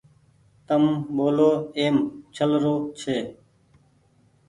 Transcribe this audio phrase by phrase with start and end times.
[0.67, 0.83] تم
[1.15, 1.95] ٻولو ايم
[2.35, 3.17] ڇلرو ڇي